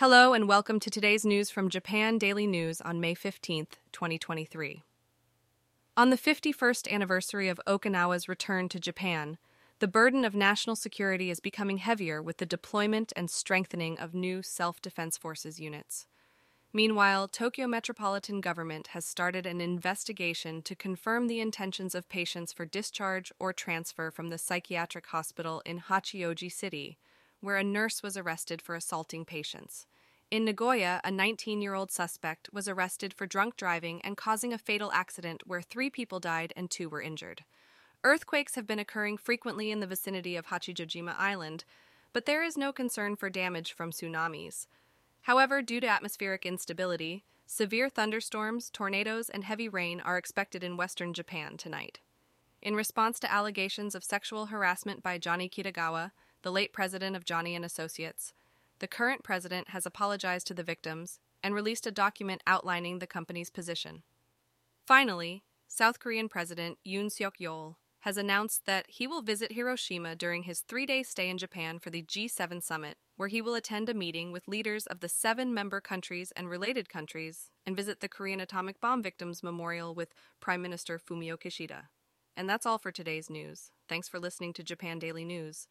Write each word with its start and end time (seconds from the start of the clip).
Hello 0.00 0.32
and 0.32 0.48
welcome 0.48 0.80
to 0.80 0.88
today's 0.88 1.26
news 1.26 1.50
from 1.50 1.68
Japan 1.68 2.16
Daily 2.16 2.46
News 2.46 2.80
on 2.80 3.00
May 3.00 3.14
15th, 3.14 3.72
2023. 3.92 4.82
On 5.94 6.08
the 6.08 6.16
51st 6.16 6.90
anniversary 6.90 7.50
of 7.50 7.60
Okinawa's 7.66 8.26
return 8.26 8.70
to 8.70 8.80
Japan, 8.80 9.36
the 9.78 9.86
burden 9.86 10.24
of 10.24 10.34
national 10.34 10.74
security 10.74 11.30
is 11.30 11.38
becoming 11.38 11.76
heavier 11.76 12.22
with 12.22 12.38
the 12.38 12.46
deployment 12.46 13.12
and 13.14 13.28
strengthening 13.28 13.98
of 13.98 14.14
new 14.14 14.40
self 14.40 14.80
defense 14.80 15.18
forces 15.18 15.60
units. 15.60 16.06
Meanwhile, 16.72 17.28
Tokyo 17.28 17.66
Metropolitan 17.66 18.40
Government 18.40 18.86
has 18.94 19.04
started 19.04 19.44
an 19.44 19.60
investigation 19.60 20.62
to 20.62 20.74
confirm 20.74 21.26
the 21.26 21.40
intentions 21.40 21.94
of 21.94 22.08
patients 22.08 22.54
for 22.54 22.64
discharge 22.64 23.34
or 23.38 23.52
transfer 23.52 24.10
from 24.10 24.30
the 24.30 24.38
psychiatric 24.38 25.08
hospital 25.08 25.60
in 25.66 25.78
Hachioji 25.78 26.50
City, 26.50 26.96
where 27.40 27.56
a 27.56 27.64
nurse 27.64 28.02
was 28.02 28.16
arrested 28.16 28.60
for 28.60 28.74
assaulting 28.74 29.24
patients. 29.24 29.86
In 30.30 30.44
Nagoya, 30.44 31.00
a 31.02 31.10
19 31.10 31.60
year 31.60 31.74
old 31.74 31.90
suspect 31.90 32.48
was 32.52 32.68
arrested 32.68 33.12
for 33.12 33.26
drunk 33.26 33.56
driving 33.56 34.00
and 34.02 34.16
causing 34.16 34.52
a 34.52 34.58
fatal 34.58 34.92
accident 34.92 35.42
where 35.44 35.60
three 35.60 35.90
people 35.90 36.20
died 36.20 36.52
and 36.56 36.70
two 36.70 36.88
were 36.88 37.02
injured. 37.02 37.44
Earthquakes 38.04 38.54
have 38.54 38.66
been 38.66 38.78
occurring 38.78 39.18
frequently 39.18 39.70
in 39.70 39.80
the 39.80 39.86
vicinity 39.86 40.36
of 40.36 40.46
Hachijojima 40.46 41.14
Island, 41.18 41.64
but 42.12 42.26
there 42.26 42.42
is 42.44 42.56
no 42.56 42.72
concern 42.72 43.16
for 43.16 43.28
damage 43.28 43.72
from 43.72 43.90
tsunamis. 43.90 44.66
However, 45.22 45.62
due 45.62 45.80
to 45.80 45.88
atmospheric 45.88 46.46
instability, 46.46 47.24
severe 47.44 47.88
thunderstorms, 47.88 48.70
tornadoes, 48.70 49.28
and 49.28 49.44
heavy 49.44 49.68
rain 49.68 50.00
are 50.00 50.16
expected 50.16 50.62
in 50.62 50.76
western 50.76 51.12
Japan 51.12 51.56
tonight. 51.56 51.98
In 52.62 52.76
response 52.76 53.18
to 53.20 53.32
allegations 53.32 53.94
of 53.94 54.04
sexual 54.04 54.46
harassment 54.46 55.02
by 55.02 55.18
Johnny 55.18 55.48
Kitagawa, 55.48 56.12
the 56.42 56.52
late 56.52 56.72
president 56.72 57.16
of 57.16 57.24
Johnny 57.24 57.54
and 57.54 57.64
Associates, 57.64 58.32
the 58.78 58.88
current 58.88 59.22
president 59.22 59.70
has 59.70 59.86
apologized 59.86 60.46
to 60.46 60.54
the 60.54 60.62
victims 60.62 61.20
and 61.42 61.54
released 61.54 61.86
a 61.86 61.90
document 61.90 62.42
outlining 62.46 62.98
the 62.98 63.06
company's 63.06 63.50
position. 63.50 64.02
Finally, 64.86 65.42
South 65.68 66.00
Korean 66.00 66.28
President 66.28 66.78
Yoon 66.86 67.06
Seok 67.06 67.34
Yeol 67.40 67.76
has 68.00 68.16
announced 68.16 68.64
that 68.64 68.86
he 68.88 69.06
will 69.06 69.22
visit 69.22 69.52
Hiroshima 69.52 70.16
during 70.16 70.44
his 70.44 70.60
three 70.60 70.86
day 70.86 71.02
stay 71.02 71.28
in 71.28 71.38
Japan 71.38 71.78
for 71.78 71.90
the 71.90 72.02
G7 72.02 72.62
summit, 72.62 72.96
where 73.16 73.28
he 73.28 73.42
will 73.42 73.54
attend 73.54 73.88
a 73.88 73.94
meeting 73.94 74.32
with 74.32 74.48
leaders 74.48 74.86
of 74.86 75.00
the 75.00 75.08
seven 75.08 75.52
member 75.52 75.80
countries 75.80 76.32
and 76.34 76.48
related 76.48 76.88
countries 76.88 77.50
and 77.66 77.76
visit 77.76 78.00
the 78.00 78.08
Korean 78.08 78.40
atomic 78.40 78.80
bomb 78.80 79.02
victims 79.02 79.42
memorial 79.42 79.94
with 79.94 80.14
Prime 80.40 80.62
Minister 80.62 80.98
Fumio 80.98 81.36
Kishida. 81.36 81.88
And 82.36 82.48
that's 82.48 82.64
all 82.64 82.78
for 82.78 82.90
today's 82.90 83.28
news. 83.28 83.70
Thanks 83.88 84.08
for 84.08 84.18
listening 84.18 84.54
to 84.54 84.64
Japan 84.64 84.98
Daily 84.98 85.24
News. 85.24 85.68